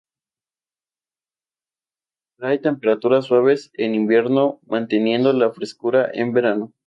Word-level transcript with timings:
Trae 2.39 2.57
temperaturas 2.57 3.25
suaves 3.27 3.69
en 3.75 3.93
invierno, 3.93 4.59
manteniendo 4.65 5.31
la 5.31 5.51
frescura 5.51 6.09
en 6.11 6.33
verano. 6.33 6.73